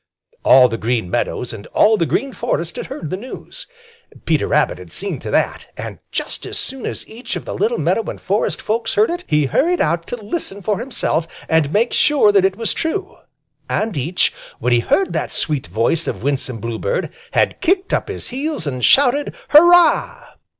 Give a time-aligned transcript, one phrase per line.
[0.43, 3.67] All the Green Meadows and all the Green Forest had heard the news.
[4.25, 5.67] Peter Rabbit had seen to that.
[5.77, 9.23] And just as soon as each of the little meadow and forest folks heard it,
[9.27, 13.15] he hurried out to listen for himself and make sure that it was true.
[13.69, 18.29] And each, when he heard that sweet voice of Winsome Bluebird, had kicked up his
[18.29, 20.25] heels and shouted "Hurrah!"